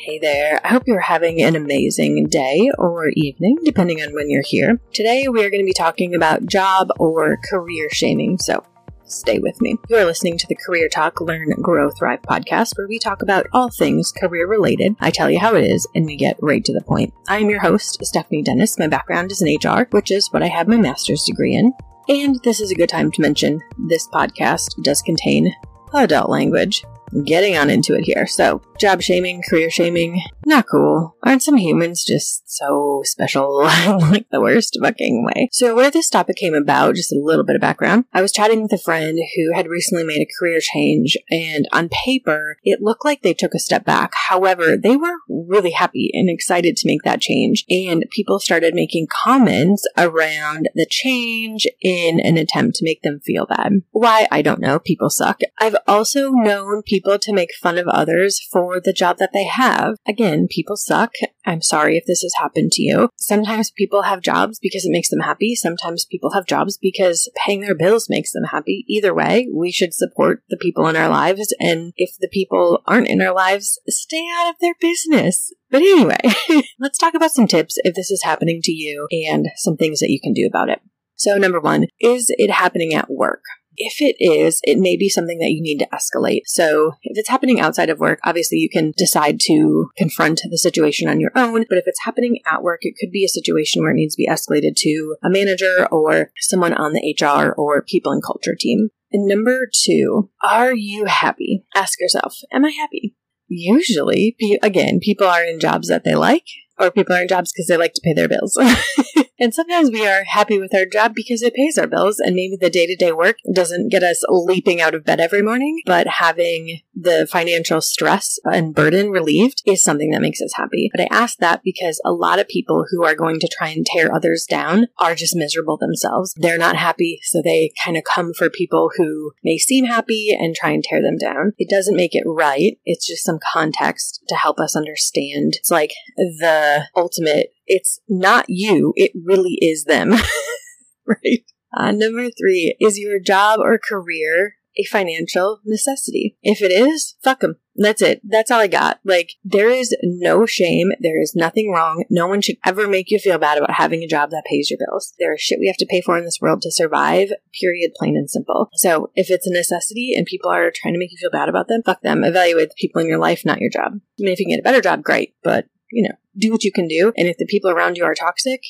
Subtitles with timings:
[0.00, 0.60] Hey there.
[0.64, 4.80] I hope you're having an amazing day or evening, depending on when you're here.
[4.92, 8.38] Today, we are going to be talking about job or career shaming.
[8.38, 8.62] So,
[9.06, 9.74] stay with me.
[9.88, 13.48] You are listening to the Career Talk Learn Grow Thrive podcast, where we talk about
[13.52, 14.94] all things career related.
[15.00, 17.12] I tell you how it is, and we get right to the point.
[17.26, 18.78] I am your host, Stephanie Dennis.
[18.78, 21.72] My background is in HR, which is what I have my master's degree in.
[22.08, 25.52] And this is a good time to mention this podcast does contain
[25.92, 26.84] adult language
[27.24, 28.26] getting on into it here.
[28.26, 31.16] So, job shaming, career shaming, not cool.
[31.22, 35.48] Aren't some humans just so special, like the worst fucking way?
[35.52, 38.04] So, where this topic came about, just a little bit of background.
[38.12, 41.88] I was chatting with a friend who had recently made a career change, and on
[41.88, 44.12] paper, it looked like they took a step back.
[44.28, 49.06] However, they were really happy and excited to make that change, and people started making
[49.10, 53.82] comments around the change in an attempt to make them feel bad.
[53.90, 54.26] Why?
[54.30, 54.78] I don't know.
[54.78, 55.40] People suck.
[55.58, 59.44] I've also known people people to make fun of others for the job that they
[59.44, 59.94] have.
[60.06, 61.12] Again, people suck.
[61.46, 63.08] I'm sorry if this has happened to you.
[63.16, 65.54] Sometimes people have jobs because it makes them happy.
[65.54, 68.84] Sometimes people have jobs because paying their bills makes them happy.
[68.88, 71.54] Either way, we should support the people in our lives.
[71.60, 75.52] And if the people aren't in our lives, stay out of their business.
[75.70, 76.18] But anyway,
[76.80, 80.10] let's talk about some tips if this is happening to you and some things that
[80.10, 80.80] you can do about it.
[81.14, 83.42] So, number one, is it happening at work?
[83.80, 86.42] If it is, it may be something that you need to escalate.
[86.46, 91.08] So if it's happening outside of work, obviously you can decide to confront the situation
[91.08, 91.64] on your own.
[91.68, 94.22] But if it's happening at work, it could be a situation where it needs to
[94.22, 98.88] be escalated to a manager or someone on the HR or people and culture team.
[99.12, 101.64] And number two, are you happy?
[101.74, 103.14] Ask yourself, am I happy?
[103.48, 106.44] Usually, again, people are in jobs that they like
[106.78, 108.58] or people are in jobs because they like to pay their bills.
[109.38, 112.56] and sometimes we are happy with our job because it pays our bills and maybe
[112.60, 116.06] the day to day work doesn't get us leaping out of bed every morning, but
[116.06, 120.90] having the financial stress and burden relieved is something that makes us happy.
[120.92, 123.86] But I ask that because a lot of people who are going to try and
[123.86, 126.34] tear others down are just miserable themselves.
[126.36, 130.54] They're not happy, so they kind of come for people who may seem happy and
[130.54, 131.52] try and tear them down.
[131.58, 132.78] It doesn't make it right.
[132.84, 135.54] It's just some context to help us understand.
[135.56, 140.14] It's like the ultimate, it's not you, it really is them.
[141.06, 141.44] right?
[141.76, 146.36] Uh, number three, is your job or career a financial necessity?
[146.42, 147.56] If it is, fuck them.
[147.76, 148.20] That's it.
[148.24, 148.98] That's all I got.
[149.04, 150.90] Like, there is no shame.
[151.00, 152.04] There is nothing wrong.
[152.10, 154.78] No one should ever make you feel bad about having a job that pays your
[154.78, 155.14] bills.
[155.18, 157.30] There is shit we have to pay for in this world to survive,
[157.60, 158.68] period, plain and simple.
[158.74, 161.68] So, if it's a necessity and people are trying to make you feel bad about
[161.68, 162.24] them, fuck them.
[162.24, 163.92] Evaluate the people in your life, not your job.
[163.94, 165.34] I mean, if you can get a better job, great.
[165.44, 167.12] But you know, do what you can do.
[167.16, 168.62] And if the people around you are toxic,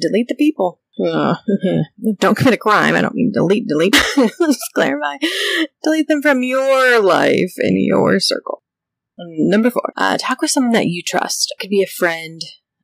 [0.00, 0.80] delete the people.
[1.04, 1.36] Uh,
[2.18, 2.94] don't commit a crime.
[2.94, 3.96] I don't mean delete, delete.
[4.38, 5.16] Let's clarify.
[5.82, 8.62] Delete them from your life and your circle.
[9.18, 11.52] Number four, uh, talk with someone that you trust.
[11.52, 12.40] It could be a friend.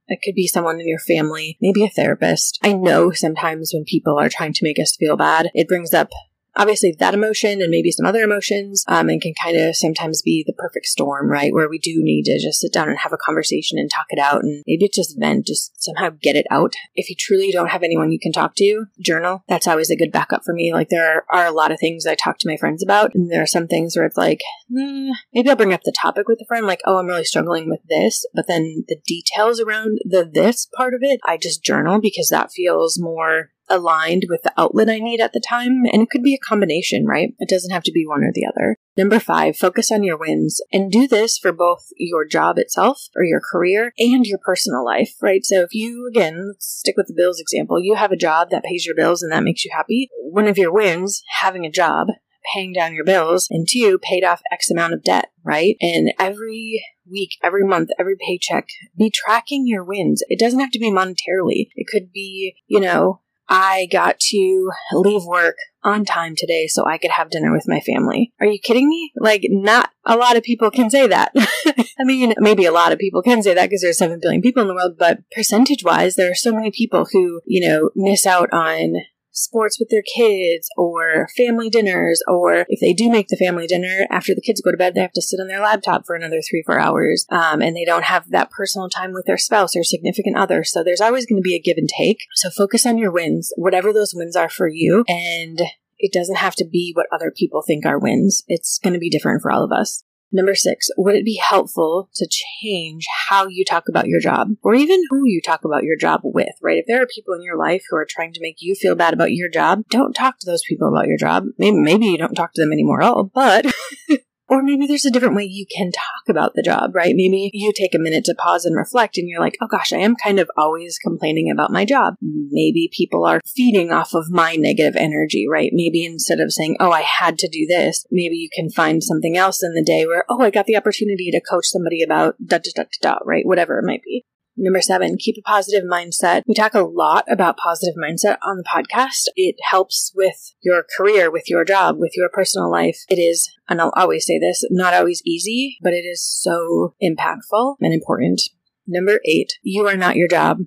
[0.09, 2.59] It could be someone in your family, maybe a therapist.
[2.63, 6.11] I know sometimes when people are trying to make us feel bad, it brings up
[6.57, 10.45] obviously that emotion and maybe some other emotions um, and can kind of sometimes be
[10.47, 11.53] the perfect storm right?
[11.53, 14.19] Where we do need to just sit down and have a conversation and talk it
[14.19, 16.75] out and maybe just vent just somehow get it out.
[16.95, 19.45] If you truly don't have anyone you can talk to journal.
[19.49, 20.73] That's always a good backup for me.
[20.73, 23.41] Like there are, a lot of things i talk to my friends about and there
[23.41, 26.45] are some things where it's like hmm, maybe i'll bring up the topic with a
[26.47, 28.27] friend like oh i'm really struggling with this.
[28.35, 32.51] But then the details around the this part of it i just journal because that
[32.51, 35.85] feels more aligned with the outlet I need at the time.
[35.93, 37.35] And it could be a combination, right?
[37.39, 38.77] It doesn't have to be one or the other.
[38.97, 43.25] Number five, focus on your wins and do this for both your job itself or
[43.25, 45.45] your career and your personal life, right?
[45.45, 48.87] So if you, again, stick with the bills example, you have a job that pays
[48.87, 50.09] your bills and that makes you happy.
[50.23, 52.09] One of your wins, having a job,
[52.55, 55.77] paying down your bills, and two, paid off X amount of debt, right?
[55.81, 60.23] And every week, every month, every paycheck, be tracking your wins.
[60.29, 61.69] It doesn't have to be monetarily.
[61.75, 66.99] It could be, you know, I got to leave work on time today so I
[66.99, 68.33] could have dinner with my family.
[68.41, 69.13] Are you kidding me?
[69.17, 71.33] Like, not a lot of people can say that.
[71.37, 74.63] I mean, maybe a lot of people can say that because there's 7 billion people
[74.63, 78.27] in the world, but percentage wise, there are so many people who, you know, miss
[78.27, 78.95] out on
[79.37, 84.07] sports with their kids or family dinners, or if they do make the family dinner
[84.11, 86.41] after the kids go to bed, they have to sit on their laptop for another
[86.41, 89.85] three, four hours, um, and they don't have that personal time with their spouse or
[89.85, 90.65] significant other.
[90.65, 92.19] So there's always going to be a give and take.
[92.35, 95.61] So focus on your wins, whatever those wins are for you, and
[95.99, 98.43] it doesn't have to be what other people think are wins.
[98.49, 100.03] It's going to be different for all of us.
[100.33, 104.75] Number six, would it be helpful to change how you talk about your job or
[104.75, 106.79] even who you talk about your job with, right?
[106.79, 109.15] If there are people in your life who are trying to make you feel bad
[109.15, 111.45] about your job, don't talk to those people about your job.
[111.59, 113.67] Maybe, maybe you don't talk to them anymore at all, but
[114.49, 117.15] Or maybe there's a different way you can talk about the job, right?
[117.17, 119.99] Maybe you take a minute to pause and reflect and you're like, oh gosh, I
[119.99, 122.15] am kind of always complaining about my job.
[122.21, 125.71] Maybe people are feeding off of my negative energy, right?
[125.73, 129.37] Maybe instead of saying, oh, I had to do this, maybe you can find something
[129.37, 132.59] else in the day where, oh, I got the opportunity to coach somebody about da
[132.59, 133.45] da da da, right?
[133.45, 134.25] Whatever it might be.
[134.57, 136.43] Number seven, keep a positive mindset.
[136.47, 139.27] We talk a lot about positive mindset on the podcast.
[139.37, 142.99] It helps with your career, with your job, with your personal life.
[143.11, 147.77] It is, and I'll always say this, not always easy, but it is so impactful
[147.81, 148.41] and important.
[148.87, 150.61] Number eight, you are not your job.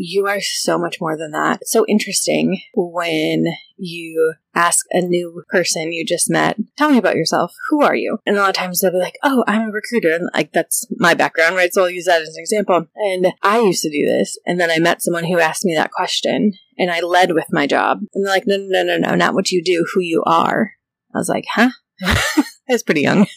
[0.00, 1.66] You are so much more than that.
[1.66, 3.46] So interesting when
[3.76, 7.52] you ask a new person you just met, tell me about yourself.
[7.68, 8.18] Who are you?
[8.24, 10.14] And a lot of times they'll be like, oh, I'm a recruiter.
[10.14, 11.74] And like, that's my background, right?
[11.74, 12.86] So I'll use that as an example.
[12.94, 14.38] And I used to do this.
[14.46, 17.66] And then I met someone who asked me that question and I led with my
[17.66, 17.98] job.
[18.14, 20.74] And they're like, no, no, no, no, not what you do, who you are.
[21.12, 21.70] I was like, huh?
[22.02, 23.26] I was pretty young.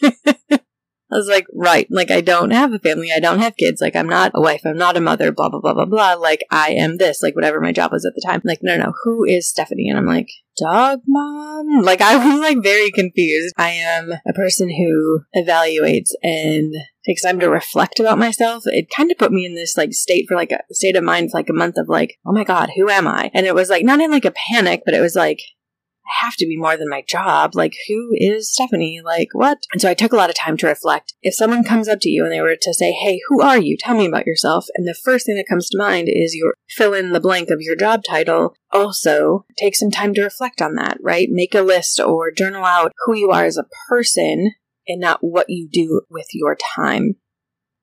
[1.12, 3.94] I was like, right, like I don't have a family, I don't have kids, like
[3.94, 6.14] I'm not a wife, I'm not a mother, blah blah blah blah blah.
[6.14, 8.40] Like I am this, like whatever my job was at the time.
[8.44, 9.88] like, no, no, who is Stephanie?
[9.90, 11.82] And I'm like, dog mom.
[11.82, 13.54] Like I was like very confused.
[13.58, 16.74] I am a person who evaluates and
[17.04, 18.62] takes time to reflect about myself.
[18.66, 21.30] It kind of put me in this like state for like a state of mind
[21.30, 23.30] for like a month of like, oh my god, who am I?
[23.34, 25.40] And it was like not in like a panic, but it was like
[26.20, 27.54] have to be more than my job.
[27.54, 29.00] Like, who is Stephanie?
[29.04, 29.58] Like, what?
[29.72, 31.14] And so I took a lot of time to reflect.
[31.22, 33.76] If someone comes up to you and they were to say, Hey, who are you?
[33.78, 34.66] Tell me about yourself.
[34.74, 37.60] And the first thing that comes to mind is your fill in the blank of
[37.60, 38.54] your job title.
[38.72, 41.28] Also, take some time to reflect on that, right?
[41.30, 44.52] Make a list or journal out who you are as a person
[44.86, 47.16] and not what you do with your time.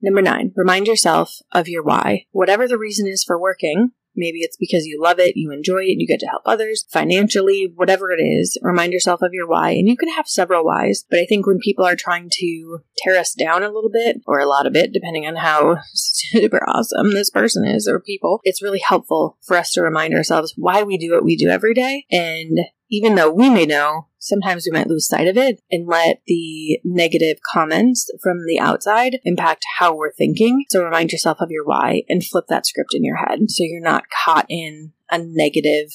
[0.01, 2.25] Number nine, remind yourself of your why.
[2.31, 5.95] Whatever the reason is for working, Maybe it's because you love it, you enjoy it,
[5.97, 8.57] you get to help others financially, whatever it is.
[8.61, 9.71] Remind yourself of your why.
[9.71, 13.17] And you can have several whys, but I think when people are trying to tear
[13.17, 17.13] us down a little bit or a lot of it, depending on how super awesome
[17.13, 20.97] this person is or people, it's really helpful for us to remind ourselves why we
[20.97, 22.57] do what we do every day and
[22.89, 26.79] even though we may know, sometimes we might lose sight of it and let the
[26.83, 30.65] negative comments from the outside impact how we're thinking.
[30.69, 33.81] So remind yourself of your why and flip that script in your head so you're
[33.81, 35.91] not caught in a negative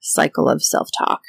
[0.00, 1.22] cycle of self talk.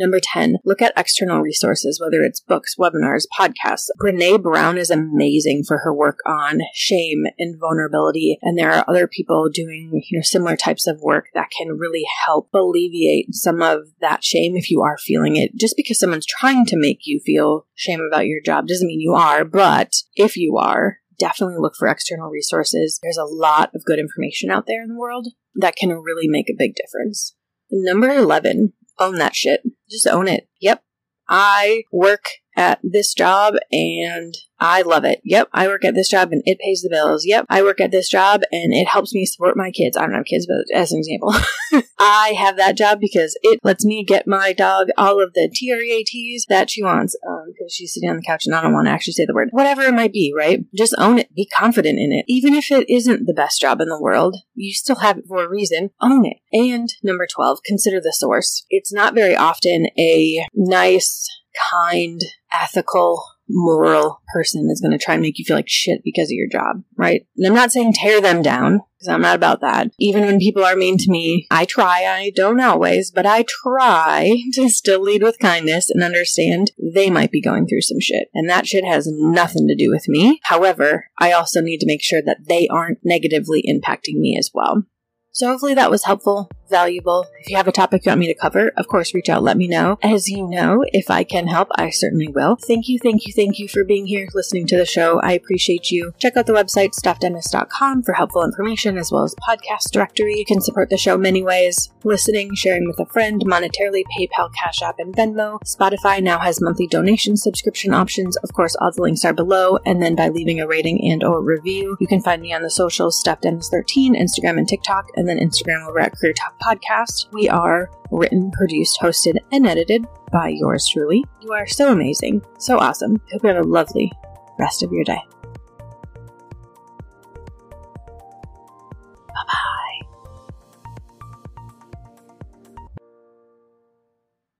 [0.00, 3.88] Number 10, look at external resources, whether it's books, webinars, podcasts.
[4.02, 8.38] Brene Brown is amazing for her work on shame and vulnerability.
[8.40, 12.04] And there are other people doing, you know, similar types of work that can really
[12.24, 15.54] help alleviate some of that shame if you are feeling it.
[15.54, 19.12] Just because someone's trying to make you feel shame about your job doesn't mean you
[19.12, 22.98] are, but if you are, definitely look for external resources.
[23.02, 26.48] There's a lot of good information out there in the world that can really make
[26.48, 27.36] a big difference.
[27.70, 29.62] Number 11, own that shit.
[29.90, 30.48] Just own it.
[30.60, 30.82] Yep.
[31.28, 32.24] I work
[32.60, 35.22] at this job and I love it.
[35.24, 37.24] Yep, I work at this job and it pays the bills.
[37.24, 39.96] Yep, I work at this job and it helps me support my kids.
[39.96, 41.34] I don't have kids, but as an example,
[41.98, 46.44] I have that job because it lets me get my dog all of the TREATs
[46.50, 47.16] that she wants
[47.48, 49.34] because um, she's sitting on the couch and I don't want to actually say the
[49.34, 49.48] word.
[49.52, 50.60] Whatever it might be, right?
[50.76, 51.34] Just own it.
[51.34, 52.26] Be confident in it.
[52.28, 55.42] Even if it isn't the best job in the world, you still have it for
[55.42, 55.90] a reason.
[56.02, 56.36] Own it.
[56.52, 58.66] And number 12, consider the source.
[58.68, 61.26] It's not very often a nice,
[61.70, 62.20] kind,
[62.52, 66.34] ethical, moral person is going to try and make you feel like shit because of
[66.34, 67.26] your job, right?
[67.36, 69.88] And I'm not saying tear them down because I'm not about that.
[69.98, 74.42] Even when people are mean to me, I try, I don't always, but I try
[74.54, 78.28] to still lead with kindness and understand they might be going through some shit.
[78.34, 80.40] And that shit has nothing to do with me.
[80.44, 84.84] However, I also need to make sure that they aren't negatively impacting me as well.
[85.32, 87.24] So hopefully that was helpful, valuable.
[87.40, 89.56] If you have a topic you want me to cover, of course, reach out, let
[89.56, 89.96] me know.
[90.02, 92.56] As you know, if I can help, I certainly will.
[92.56, 95.20] Thank you, thank you, thank you for being here, listening to the show.
[95.20, 96.12] I appreciate you.
[96.18, 100.36] Check out the website, stephdennis.com for helpful information as well as podcast directory.
[100.36, 101.90] You can support the show many ways.
[102.02, 105.60] Listening, sharing with a friend, monetarily, PayPal, Cash App, and Venmo.
[105.64, 108.36] Spotify now has monthly donation subscription options.
[108.38, 109.78] Of course, all the links are below.
[109.86, 112.70] And then by leaving a rating and or review, you can find me on the
[112.70, 117.30] socials, stephdennis13, Instagram and TikTok and then Instagram over at Career Talk Podcast.
[117.30, 121.22] We are written, produced, hosted, and edited by yours truly.
[121.42, 123.20] You are so amazing, so awesome.
[123.30, 124.10] Hope you have a lovely
[124.58, 125.20] rest of your day.